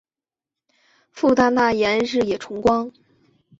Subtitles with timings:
[1.11, 2.91] 父大纳言日野重光。